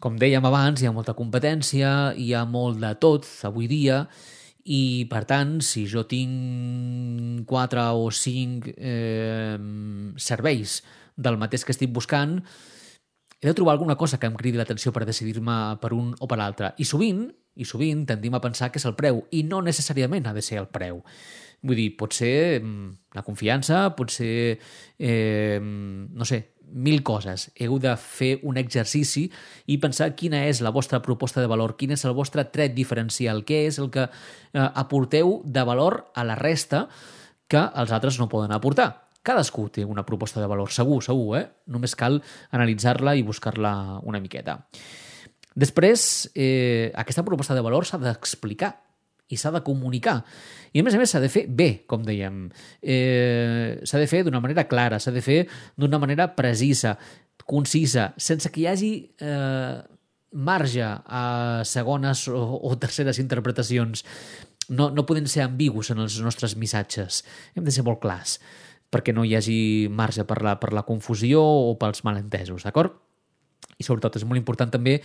Com 0.00 0.16
dèiem 0.16 0.44
abans, 0.48 0.80
hi 0.80 0.88
ha 0.88 0.94
molta 0.96 1.16
competència, 1.18 2.14
hi 2.16 2.32
ha 2.32 2.46
molt 2.48 2.80
de 2.80 2.94
tot 3.02 3.26
avui 3.44 3.68
dia, 3.68 4.06
i 4.64 5.06
per 5.10 5.24
tant, 5.28 5.58
si 5.64 5.86
jo 5.88 6.04
tinc 6.08 7.44
4 7.48 7.84
o 7.96 8.10
5 8.12 8.74
eh, 8.76 9.56
serveis 10.20 10.80
del 11.16 11.38
mateix 11.40 11.64
que 11.64 11.74
estic 11.74 11.92
buscant, 11.92 12.38
he 13.40 13.48
de 13.48 13.54
trobar 13.56 13.72
alguna 13.72 13.96
cosa 13.96 14.18
que 14.20 14.28
em 14.28 14.36
cridi 14.36 14.60
l'atenció 14.60 14.92
per 14.92 15.06
decidir-me 15.08 15.76
per 15.80 15.94
un 15.96 16.12
o 16.20 16.28
per 16.28 16.38
l'altre. 16.40 16.74
I 16.76 16.84
sovint, 16.84 17.24
i 17.56 17.64
sovint 17.64 18.04
tendim 18.06 18.36
a 18.36 18.42
pensar 18.44 18.68
que 18.70 18.80
és 18.80 18.86
el 18.88 18.96
preu, 18.96 19.24
i 19.32 19.42
no 19.48 19.62
necessàriament 19.64 20.28
ha 20.28 20.36
de 20.36 20.44
ser 20.44 20.60
el 20.60 20.68
preu. 20.68 21.00
Vull 21.62 21.76
dir, 21.76 21.90
pot 22.00 22.14
ser 22.16 22.60
mm, 22.62 23.12
la 23.16 23.24
confiança, 23.26 23.90
pot 23.96 24.12
ser, 24.14 24.58
eh, 24.98 25.60
no 25.60 26.24
sé, 26.28 26.40
mil 26.70 27.02
coses. 27.02 27.50
Heu 27.58 27.78
de 27.82 27.92
fer 28.00 28.38
un 28.46 28.56
exercici 28.60 29.26
i 29.66 29.78
pensar 29.82 30.12
quina 30.16 30.44
és 30.48 30.62
la 30.64 30.72
vostra 30.72 31.02
proposta 31.02 31.42
de 31.42 31.50
valor, 31.50 31.76
quin 31.76 31.92
és 31.96 32.04
el 32.06 32.14
vostre 32.16 32.46
tret 32.54 32.74
diferencial, 32.76 33.44
què 33.44 33.64
és 33.68 33.80
el 33.82 33.90
que 33.92 34.06
eh, 34.06 34.10
aporteu 34.60 35.40
de 35.44 35.64
valor 35.66 36.04
a 36.14 36.24
la 36.24 36.38
resta 36.38 36.86
que 37.50 37.60
els 37.60 37.92
altres 37.92 38.20
no 38.22 38.30
poden 38.30 38.54
aportar. 38.54 39.10
Cadascú 39.26 39.66
té 39.68 39.84
una 39.84 40.06
proposta 40.06 40.40
de 40.40 40.48
valor, 40.48 40.70
segur, 40.72 41.02
segur, 41.04 41.34
eh? 41.36 41.46
Només 41.68 41.96
cal 41.98 42.22
analitzar-la 42.56 43.18
i 43.18 43.26
buscar-la 43.26 44.00
una 44.08 44.20
miqueta. 44.22 44.62
Després, 45.60 46.30
eh, 46.34 46.92
aquesta 46.94 47.24
proposta 47.26 47.54
de 47.54 47.60
valor 47.60 47.84
s'ha 47.84 47.98
d'explicar 48.00 48.78
i 49.30 49.38
s'ha 49.38 49.52
de 49.54 49.62
comunicar. 49.66 50.18
I 50.74 50.82
a 50.82 50.86
més 50.86 50.96
a 50.96 51.00
més 51.00 51.12
s'ha 51.12 51.22
de 51.22 51.30
fer 51.32 51.46
bé, 51.48 51.70
com 51.90 52.04
dèiem. 52.06 52.42
Eh, 52.82 53.80
s'ha 53.86 54.00
de 54.02 54.08
fer 54.10 54.24
d'una 54.26 54.42
manera 54.42 54.66
clara, 54.70 55.00
s'ha 55.00 55.14
de 55.14 55.22
fer 55.24 55.40
d'una 55.78 56.00
manera 56.02 56.30
precisa, 56.36 56.96
concisa, 57.46 58.10
sense 58.18 58.50
que 58.50 58.62
hi 58.62 58.68
hagi 58.70 58.92
eh, 59.22 59.76
marge 60.32 60.86
a 60.86 61.24
segones 61.66 62.26
o, 62.30 62.40
o 62.62 62.76
terceres 62.78 63.18
interpretacions. 63.22 64.04
No, 64.70 64.90
no 64.94 65.06
podem 65.06 65.26
ser 65.26 65.42
ambigus 65.42 65.90
en 65.90 66.02
els 66.04 66.20
nostres 66.22 66.54
missatges. 66.58 67.24
Hem 67.56 67.66
de 67.66 67.74
ser 67.74 67.86
molt 67.86 68.02
clars 68.02 68.38
perquè 68.90 69.14
no 69.14 69.22
hi 69.22 69.36
hagi 69.38 69.86
marge 69.86 70.24
per 70.26 70.40
la, 70.42 70.56
per 70.58 70.72
la 70.74 70.82
confusió 70.82 71.38
o 71.40 71.76
pels 71.78 72.02
malentesos, 72.06 72.66
d'acord? 72.66 72.96
I 73.80 73.86
sobretot 73.86 74.18
és 74.20 74.26
molt 74.28 74.38
important 74.40 74.70
també 74.72 74.98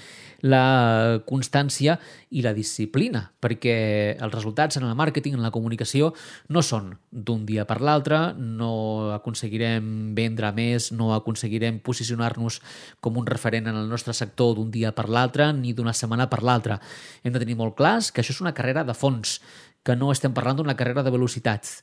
la 0.44 1.22
constància 1.27 1.96
i 2.36 2.44
la 2.44 2.53
disciplina, 2.55 3.24
perquè 3.39 3.75
els 4.20 4.34
resultats 4.36 4.77
en 4.79 4.88
el 4.88 4.96
màrqueting, 5.00 5.38
en 5.38 5.46
la 5.46 5.53
comunicació, 5.55 6.12
no 6.51 6.63
són 6.65 6.91
d'un 7.10 7.46
dia 7.48 7.65
per 7.70 7.79
l'altre, 7.82 8.20
no 8.36 9.13
aconseguirem 9.15 10.15
vendre 10.17 10.51
més, 10.55 10.91
no 10.91 11.13
aconseguirem 11.15 11.79
posicionar-nos 11.86 12.60
com 13.00 13.22
un 13.22 13.29
referent 13.29 13.72
en 13.72 13.79
el 13.79 13.88
nostre 13.91 14.13
sector 14.13 14.58
d'un 14.58 14.74
dia 14.74 14.91
per 14.96 15.08
l'altre 15.10 15.51
ni 15.55 15.74
d'una 15.74 15.96
setmana 15.96 16.27
per 16.32 16.44
l'altra. 16.44 16.82
Hem 17.24 17.34
de 17.34 17.41
tenir 17.41 17.55
molt 17.55 17.77
clars 17.79 18.12
que 18.12 18.22
això 18.22 18.36
és 18.36 18.44
una 18.44 18.55
carrera 18.58 18.84
de 18.84 18.98
fons, 18.98 19.39
que 19.86 19.96
no 19.96 20.10
estem 20.12 20.34
parlant 20.34 20.58
d'una 20.58 20.75
carrera 20.75 21.03
de 21.05 21.13
velocitats 21.13 21.79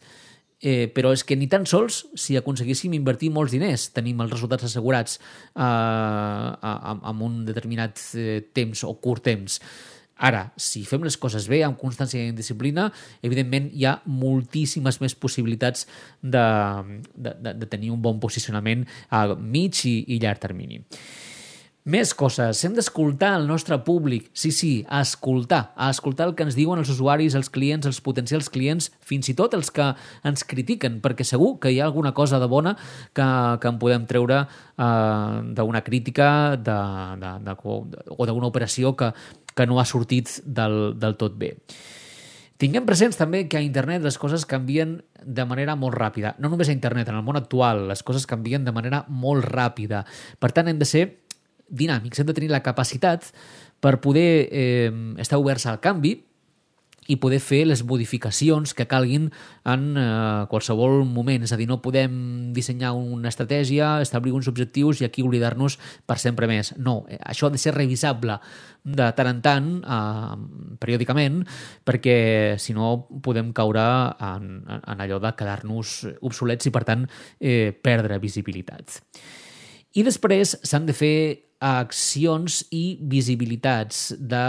eh, 0.63 0.87
però 0.95 1.11
és 1.13 1.25
que 1.27 1.37
ni 1.37 1.49
tan 1.51 1.67
sols 1.67 2.05
si 2.15 2.39
aconseguíssim 2.39 2.95
invertir 2.95 3.33
molts 3.35 3.53
diners 3.53 3.89
tenim 3.93 4.23
els 4.23 4.31
resultats 4.33 4.69
assegurats 4.71 5.19
eh, 5.19 5.63
amb 6.63 7.27
un 7.27 7.43
determinat 7.49 7.99
eh, 8.15 8.39
temps 8.55 8.87
o 8.87 8.95
curt 9.03 9.27
temps. 9.27 9.59
Ara, 10.23 10.45
si 10.61 10.85
fem 10.87 11.03
les 11.03 11.17
coses 11.19 11.49
bé, 11.51 11.65
amb 11.67 11.81
constància 11.81 12.21
i 12.23 12.35
disciplina, 12.37 12.87
evidentment 13.27 13.67
hi 13.75 13.89
ha 13.91 13.97
moltíssimes 14.07 15.01
més 15.03 15.17
possibilitats 15.19 15.89
de, 16.23 16.45
de, 17.17 17.35
de 17.59 17.67
tenir 17.67 17.91
un 17.91 17.99
bon 18.05 18.23
posicionament 18.23 18.87
a 19.11 19.25
mig 19.35 19.83
i, 19.91 19.97
i 20.15 20.21
llarg 20.23 20.39
termini. 20.45 20.79
Més 21.83 22.13
coses. 22.15 22.61
Hem 22.63 22.77
d'escoltar 22.77 23.33
el 23.41 23.49
nostre 23.49 23.75
públic. 23.83 24.29
Sí, 24.39 24.53
sí, 24.55 24.85
a 24.87 25.01
escoltar. 25.03 25.73
A 25.75 25.89
escoltar 25.91 26.29
el 26.29 26.37
que 26.39 26.45
ens 26.47 26.55
diuen 26.55 26.79
els 26.79 26.93
usuaris, 26.95 27.35
els 27.35 27.51
clients, 27.51 27.89
els 27.91 27.99
potencials 28.01 28.47
clients, 28.55 28.87
fins 29.03 29.33
i 29.33 29.35
tot 29.35 29.57
els 29.59 29.73
que 29.75 29.89
ens 30.23 30.47
critiquen, 30.47 31.01
perquè 31.03 31.27
segur 31.27 31.57
que 31.59 31.73
hi 31.75 31.81
ha 31.81 31.89
alguna 31.89 32.13
cosa 32.15 32.39
de 32.39 32.47
bona 32.47 32.77
que, 33.11 33.27
que 33.59 33.73
en 33.73 33.81
podem 33.83 34.07
treure 34.07 34.45
eh, 34.45 35.41
d'una 35.59 35.83
crítica 35.83 36.29
de, 36.55 36.79
de, 37.19 37.33
de, 37.49 37.57
o 37.67 38.29
d'una 38.31 38.53
operació 38.53 38.95
que, 38.95 39.11
que 39.51 39.67
no 39.67 39.83
ha 39.83 39.85
sortit 39.89 40.39
del, 40.47 40.95
del 41.03 41.19
tot 41.19 41.35
bé. 41.35 41.57
Tinguem 42.63 42.85
presents 42.87 43.19
també 43.19 43.49
que 43.51 43.59
a 43.59 43.65
internet 43.65 44.05
les 44.07 44.15
coses 44.23 44.45
canvien 44.47 45.01
de 45.19 45.45
manera 45.51 45.75
molt 45.75 45.97
ràpida. 45.99 46.37
No 46.39 46.47
només 46.47 46.69
a 46.71 46.75
internet, 46.77 47.09
en 47.11 47.17
el 47.19 47.25
món 47.27 47.35
actual 47.35 47.89
les 47.89 48.05
coses 48.07 48.23
canvien 48.31 48.63
de 48.63 48.71
manera 48.71 49.01
molt 49.09 49.49
ràpida. 49.51 50.05
Per 50.39 50.53
tant, 50.55 50.71
hem 50.71 50.79
de 50.79 50.87
ser 50.87 51.03
dinàmics, 51.73 52.21
hem 52.21 52.29
de 52.29 52.37
tenir 52.37 52.53
la 52.53 52.63
capacitat 52.63 53.33
per 53.83 53.99
poder 54.05 54.47
eh, 54.53 54.93
estar 55.19 55.41
oberts 55.41 55.67
al 55.67 55.81
canvi 55.83 56.21
i 57.11 57.17
poder 57.19 57.41
fer 57.43 57.65
les 57.67 57.83
modificacions 57.87 58.75
que 58.79 58.87
calguin 58.87 59.27
en 59.67 59.87
eh, 59.99 60.45
qualsevol 60.51 61.03
moment. 61.09 61.43
És 61.43 61.55
a 61.55 61.59
dir, 61.59 61.67
no 61.67 61.81
podem 61.83 62.53
dissenyar 62.55 62.93
una 62.95 63.33
estratègia, 63.33 63.97
establir 64.05 64.35
uns 64.37 64.49
objectius 64.51 65.03
i 65.03 65.09
aquí 65.09 65.25
oblidar-nos 65.27 65.79
per 66.07 66.21
sempre 66.23 66.47
més. 66.51 66.75
No, 66.79 67.03
eh, 67.11 67.19
això 67.19 67.49
ha 67.49 67.55
de 67.55 67.61
ser 67.63 67.75
revisable 67.75 68.39
de 68.83 69.11
tant 69.19 69.31
en 69.33 69.43
tant, 69.43 69.69
eh, 69.83 70.79
periòdicament, 70.83 71.43
perquè 71.85 72.19
si 72.63 72.75
no 72.75 72.95
podem 73.23 73.53
caure 73.57 73.85
en, 74.23 74.51
en 74.79 75.07
allò 75.07 75.19
de 75.23 75.35
quedar-nos 75.39 76.03
obsolets 76.23 76.71
i, 76.71 76.75
per 76.75 76.87
tant, 76.87 77.09
eh, 77.41 77.73
perdre 77.75 78.23
visibilitat. 78.23 79.03
I 79.95 80.05
després 80.07 80.57
s'han 80.65 80.87
de 80.89 80.95
fer 80.97 81.17
accions 81.63 82.63
i 82.75 82.99
visibilitats, 83.11 84.09
de, 84.19 84.43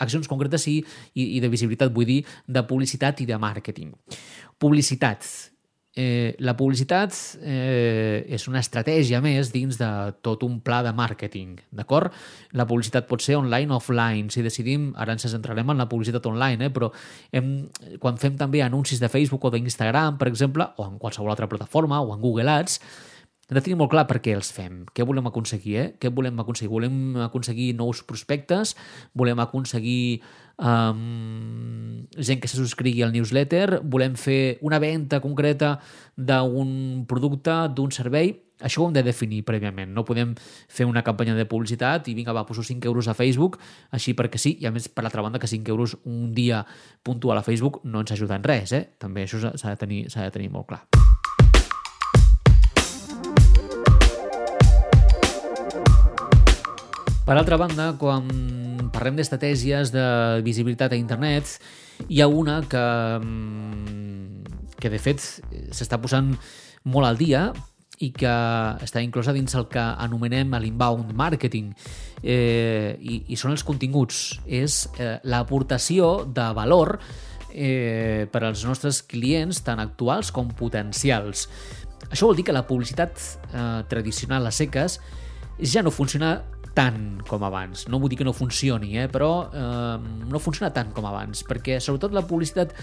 accions 0.00 0.28
concretes 0.30 0.64
i, 0.72 0.78
i, 1.12 1.36
i 1.36 1.42
de 1.44 1.50
visibilitat, 1.52 1.92
vull 1.92 2.08
dir, 2.08 2.22
de 2.48 2.62
publicitat 2.64 3.20
i 3.20 3.28
de 3.28 3.36
màrqueting. 3.40 3.92
Publicitat. 4.58 5.26
Eh, 5.96 6.34
la 6.44 6.52
publicitat 6.52 7.14
eh, 7.40 8.20
és 8.28 8.42
una 8.50 8.60
estratègia 8.60 9.22
més 9.24 9.48
dins 9.48 9.78
de 9.80 9.88
tot 10.24 10.42
un 10.44 10.58
pla 10.60 10.82
de 10.84 10.92
màrqueting, 10.92 11.54
d'acord? 11.72 12.12
La 12.52 12.66
publicitat 12.68 13.08
pot 13.08 13.24
ser 13.24 13.38
online 13.38 13.72
o 13.72 13.78
offline, 13.80 14.28
si 14.32 14.44
decidim, 14.44 14.90
ara 15.00 15.16
ens 15.16 15.24
centrarem 15.32 15.72
en 15.72 15.80
la 15.80 15.88
publicitat 15.88 16.28
online, 16.28 16.68
eh, 16.68 16.72
però 16.72 16.90
hem, 17.32 17.52
quan 18.00 18.20
fem 18.20 18.36
també 18.36 18.60
anuncis 18.64 19.00
de 19.00 19.08
Facebook 19.12 19.48
o 19.48 19.52
d'Instagram, 19.52 20.20
per 20.20 20.28
exemple, 20.28 20.68
o 20.76 20.88
en 20.88 21.00
qualsevol 21.00 21.32
altra 21.32 21.48
plataforma, 21.48 22.02
o 22.04 22.12
en 22.12 22.20
Google 22.20 22.52
Ads, 22.58 22.80
hem 23.46 23.54
de 23.54 23.62
tenir 23.62 23.76
molt 23.78 23.92
clar 23.92 24.06
per 24.10 24.18
què 24.22 24.32
els 24.34 24.48
fem, 24.50 24.80
què 24.90 25.04
volem 25.06 25.28
aconseguir, 25.30 25.76
eh? 25.78 25.86
Què 26.02 26.10
volem 26.10 26.40
aconseguir? 26.42 26.70
Volem 26.72 26.96
aconseguir 27.28 27.68
nous 27.78 28.02
prospectes, 28.02 28.74
volem 29.14 29.38
aconseguir 29.38 30.22
um, 30.58 32.02
gent 32.18 32.42
que 32.42 32.50
se 32.50 32.58
subscrigui 32.58 33.04
al 33.06 33.14
newsletter, 33.14 33.82
volem 33.84 34.16
fer 34.18 34.58
una 34.66 34.80
venda 34.82 35.20
concreta 35.22 35.76
d'un 36.16 37.06
producte, 37.06 37.54
d'un 37.70 37.94
servei, 37.94 38.34
això 38.58 38.82
ho 38.82 38.88
hem 38.88 38.96
de 38.96 39.04
definir 39.06 39.44
prèviament. 39.46 39.92
No 39.94 40.04
podem 40.08 40.34
fer 40.38 40.88
una 40.88 41.04
campanya 41.06 41.36
de 41.36 41.46
publicitat 41.46 42.08
i 42.08 42.16
vinga, 42.18 42.34
va, 42.34 42.46
poso 42.48 42.64
5 42.66 42.88
euros 42.88 43.06
a 43.06 43.14
Facebook, 43.14 43.60
així 43.94 44.16
perquè 44.16 44.40
sí, 44.42 44.56
i 44.58 44.66
a 44.66 44.72
més, 44.74 44.88
per 44.88 45.04
l'altra 45.04 45.22
banda, 45.22 45.38
que 45.38 45.50
5 45.50 45.70
euros 45.70 45.98
un 46.04 46.32
dia 46.34 46.64
puntual 47.04 47.38
a 47.38 47.46
Facebook 47.46 47.84
no 47.84 48.02
ens 48.02 48.16
ajuda 48.16 48.40
en 48.40 48.48
res, 48.48 48.72
eh? 48.72 48.86
També 48.98 49.26
això 49.26 49.44
s'ha 49.46 49.70
de, 49.70 49.76
tenir, 49.76 50.06
de 50.10 50.30
tenir 50.34 50.50
molt 50.50 50.72
clar. 50.72 51.05
Per 57.26 57.34
altra 57.34 57.56
banda, 57.58 57.88
quan 57.98 58.28
parlem 58.94 59.16
d'estratègies 59.18 59.90
de 59.90 60.02
visibilitat 60.46 60.92
a 60.94 60.98
internet, 60.98 61.56
hi 62.06 62.20
ha 62.22 62.28
una 62.30 62.60
que, 62.70 62.82
mm, 63.18 64.76
que 64.78 64.92
de 64.92 65.00
fet 65.02 65.18
s'està 65.74 65.98
posant 65.98 66.36
molt 66.84 67.08
al 67.08 67.18
dia 67.18 67.48
i 67.98 68.12
que 68.14 68.30
està 68.78 69.02
inclosa 69.02 69.34
dins 69.34 69.56
el 69.58 69.66
que 69.66 69.82
anomenem 69.82 70.54
l'inbound 70.54 71.10
marketing 71.18 71.74
eh, 72.22 72.94
i, 73.00 73.24
i 73.26 73.36
són 73.36 73.50
els 73.50 73.66
continguts. 73.66 74.38
És 74.46 74.86
eh, 75.00 75.18
l'aportació 75.24 76.30
de 76.30 76.46
valor 76.54 77.00
eh, 77.50 78.28
per 78.30 78.44
als 78.44 78.62
nostres 78.62 79.02
clients, 79.02 79.64
tant 79.66 79.82
actuals 79.82 80.30
com 80.30 80.54
potencials. 80.54 81.48
Això 82.06 82.30
vol 82.30 82.36
dir 82.38 82.46
que 82.46 82.54
la 82.54 82.68
publicitat 82.68 83.18
eh, 83.18 83.82
tradicional 83.90 84.46
a 84.46 84.54
seques 84.54 85.00
ja 85.58 85.82
no 85.82 85.90
funciona 85.90 86.36
tant 86.76 87.22
com 87.26 87.42
abans. 87.46 87.86
No 87.88 87.98
vull 88.02 88.12
dir 88.12 88.18
que 88.20 88.26
no 88.26 88.34
funcioni, 88.36 88.98
eh? 89.00 89.08
però 89.08 89.48
eh, 89.48 89.96
no 90.28 90.40
funciona 90.42 90.68
tant 90.74 90.92
com 90.94 91.06
abans, 91.08 91.40
perquè 91.48 91.78
sobretot 91.80 92.12
la 92.12 92.26
publicitat 92.28 92.74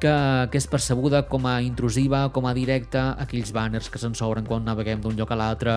que, 0.00 0.12
que 0.52 0.60
és 0.60 0.68
percebuda 0.70 1.24
com 1.28 1.48
a 1.50 1.56
intrusiva, 1.66 2.22
com 2.34 2.46
a 2.46 2.54
directa, 2.56 3.10
aquells 3.20 3.50
banners 3.56 3.90
que 3.90 4.00
se'ns 4.00 4.22
obren 4.24 4.46
quan 4.46 4.64
naveguem 4.64 5.02
d'un 5.02 5.18
lloc 5.18 5.34
a 5.34 5.40
l'altre, 5.40 5.76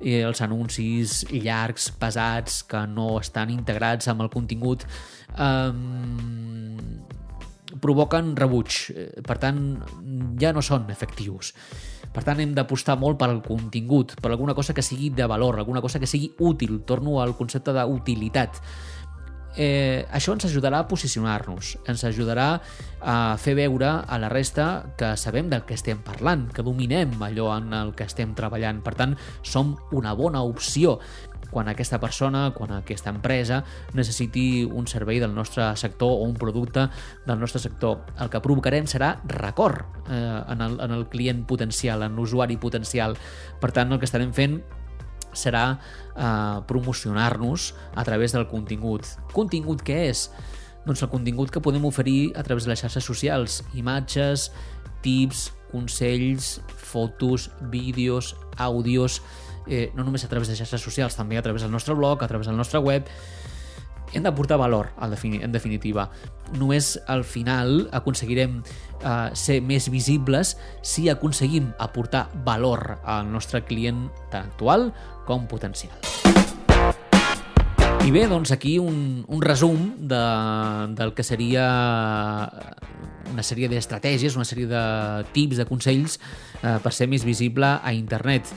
eh, 0.00 0.22
els 0.24 0.40
anuncis 0.46 1.20
llargs, 1.30 1.90
pesats, 2.00 2.62
que 2.64 2.86
no 2.88 3.12
estan 3.20 3.52
integrats 3.52 4.08
amb 4.08 4.24
el 4.24 4.32
contingut, 4.32 4.88
eh, 5.36 5.72
provoquen 7.84 8.32
rebuig. 8.34 8.80
Per 9.26 9.38
tant, 9.38 9.60
ja 10.40 10.50
no 10.56 10.64
són 10.64 10.88
efectius. 10.90 11.52
Per 12.10 12.24
tant, 12.26 12.40
hem 12.42 12.54
d'apostar 12.56 12.96
molt 12.98 13.18
per 13.20 13.28
al 13.30 13.42
contingut, 13.44 14.16
per 14.20 14.32
alguna 14.32 14.54
cosa 14.58 14.74
que 14.74 14.82
sigui 14.82 15.12
de 15.14 15.26
valor, 15.30 15.58
alguna 15.58 15.80
cosa 15.80 16.00
que 16.02 16.10
sigui 16.10 16.32
útil. 16.38 16.80
Torno 16.86 17.20
al 17.22 17.36
concepte 17.38 17.74
d'utilitat. 17.76 18.58
Eh, 19.56 20.06
això 20.14 20.30
ens 20.36 20.46
ajudarà 20.46 20.78
a 20.78 20.86
posicionar-nos, 20.86 21.72
ens 21.90 22.04
ajudarà 22.06 22.60
a 23.02 23.14
fer 23.34 23.56
veure 23.58 23.88
a 24.06 24.18
la 24.22 24.28
resta 24.30 24.94
que 24.98 25.16
sabem 25.18 25.48
del 25.50 25.64
que 25.66 25.74
estem 25.74 25.98
parlant, 26.06 26.46
que 26.54 26.62
dominem 26.62 27.16
allò 27.26 27.48
en 27.56 27.74
el 27.74 27.90
que 27.98 28.06
estem 28.06 28.36
treballant. 28.38 28.78
Per 28.86 28.94
tant, 28.94 29.16
som 29.42 29.74
una 29.90 30.14
bona 30.14 30.44
opció 30.46 31.00
quan 31.50 31.68
aquesta 31.68 32.00
persona, 32.00 32.50
quan 32.56 32.72
aquesta 32.76 33.10
empresa 33.10 33.62
necessiti 33.94 34.64
un 34.64 34.86
servei 34.90 35.20
del 35.20 35.34
nostre 35.34 35.68
sector 35.76 36.10
o 36.20 36.26
un 36.26 36.36
producte 36.38 36.88
del 37.26 37.40
nostre 37.40 37.60
sector. 37.60 38.04
El 38.18 38.30
que 38.30 38.42
provocarem 38.42 38.86
serà 38.90 39.16
record 39.28 39.82
eh, 40.08 40.42
en, 40.48 40.62
el, 40.62 40.78
en 40.80 40.94
el 40.96 41.08
client 41.10 41.44
potencial, 41.46 42.04
en 42.06 42.16
l'usuari 42.18 42.56
potencial. 42.56 43.18
Per 43.60 43.72
tant, 43.74 43.92
el 43.92 44.00
que 44.00 44.08
estarem 44.08 44.32
fent 44.36 44.60
serà 45.32 45.64
eh, 45.74 46.58
promocionar-nos 46.66 47.74
a 47.94 48.04
través 48.04 48.34
del 48.34 48.48
contingut. 48.50 49.06
Contingut 49.34 49.84
què 49.86 50.06
és? 50.10 50.28
Doncs 50.86 51.04
el 51.04 51.10
contingut 51.12 51.52
que 51.52 51.60
podem 51.62 51.84
oferir 51.84 52.32
a 52.38 52.42
través 52.42 52.64
de 52.64 52.72
les 52.72 52.80
xarxes 52.80 53.04
socials, 53.04 53.60
imatges, 53.76 54.48
tips, 55.04 55.50
consells, 55.70 56.60
fotos, 56.66 57.50
vídeos, 57.70 58.34
àudios, 58.56 59.20
eh, 59.66 59.90
no 59.94 60.04
només 60.04 60.24
a 60.24 60.30
través 60.32 60.48
de 60.48 60.56
xarxes 60.58 60.82
socials, 60.82 61.16
també 61.16 61.38
a 61.38 61.42
través 61.42 61.62
del 61.62 61.72
nostre 61.72 61.94
blog, 61.94 62.22
a 62.22 62.28
través 62.28 62.46
del 62.46 62.56
nostre 62.56 62.80
web, 62.80 63.08
hem 64.12 64.24
d'aportar 64.26 64.58
valor, 64.58 64.90
en 65.00 65.52
definitiva. 65.52 66.08
Només 66.58 66.96
al 67.06 67.22
final 67.24 67.88
aconseguirem 67.94 68.58
eh, 68.60 69.30
ser 69.34 69.60
més 69.62 69.90
visibles 69.90 70.56
si 70.82 71.08
aconseguim 71.08 71.70
aportar 71.78 72.28
valor 72.44 72.98
al 73.04 73.30
nostre 73.30 73.62
client 73.62 74.08
tant 74.32 74.50
actual 74.50 74.90
com 75.26 75.46
potencial. 75.46 75.94
I 78.00 78.10
bé, 78.10 78.24
doncs 78.26 78.50
aquí 78.50 78.78
un, 78.80 79.24
un 79.28 79.42
resum 79.44 79.90
de, 80.08 80.20
del 80.96 81.12
que 81.14 81.22
seria 81.22 81.66
una 83.30 83.44
sèrie 83.44 83.68
d'estratègies, 83.70 84.34
una 84.40 84.46
sèrie 84.48 84.66
de 84.66 84.84
tips, 85.34 85.60
de 85.60 85.66
consells 85.68 86.16
eh, 86.16 86.78
per 86.82 86.94
ser 86.96 87.10
més 87.12 87.26
visible 87.28 87.68
a 87.76 87.92
internet. 87.94 88.48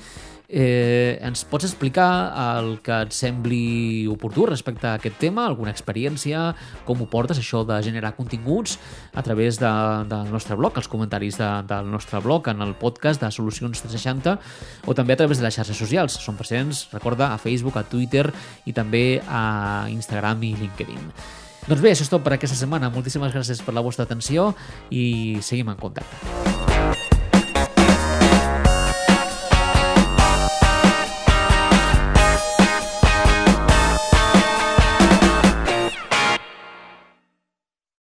Eh, 0.55 1.17
ens 1.25 1.41
pots 1.49 1.65
explicar 1.65 2.29
el 2.37 2.75
que 2.85 2.93
et 3.07 3.13
sembli 3.15 4.05
oportú 4.05 4.45
respecte 4.45 4.85
a 4.85 4.99
aquest 4.99 5.17
tema, 5.17 5.47
alguna 5.47 5.71
experiència, 5.73 6.51
com 6.85 7.01
ho 7.01 7.07
portes, 7.09 7.39
això 7.41 7.63
de 7.65 7.79
generar 7.81 8.11
continguts 8.13 8.75
a 9.17 9.23
través 9.25 9.57
de, 9.57 9.71
del 10.11 10.29
nostre 10.29 10.53
blog, 10.59 10.77
els 10.77 10.89
comentaris 10.91 11.39
de, 11.41 11.49
del 11.71 11.89
nostre 11.89 12.21
blog 12.21 12.51
en 12.53 12.61
el 12.61 12.75
podcast 12.77 13.23
de 13.25 13.31
Solucions 13.33 13.81
360 13.81 14.37
o 14.85 14.93
també 14.93 15.17
a 15.17 15.23
través 15.23 15.41
de 15.41 15.47
les 15.47 15.57
xarxes 15.57 15.79
socials. 15.79 16.19
Som 16.21 16.37
presents, 16.37 16.85
recorda, 16.93 17.31
a 17.33 17.41
Facebook, 17.41 17.79
a 17.81 17.87
Twitter 17.89 18.27
i 18.69 18.75
també 18.77 19.23
a 19.25 19.87
Instagram 19.89 20.45
i 20.45 20.53
LinkedIn. 20.61 21.09
Doncs 21.65 21.81
bé, 21.81 21.95
això 21.95 22.05
és 22.05 22.13
tot 22.13 22.21
per 22.21 22.35
aquesta 22.37 22.59
setmana. 22.59 22.91
Moltíssimes 22.93 23.33
gràcies 23.33 23.65
per 23.65 23.73
la 23.73 23.81
vostra 23.81 24.05
atenció 24.05 24.51
i 24.93 25.39
seguim 25.41 25.73
en 25.73 25.81
contacte. 25.81 26.72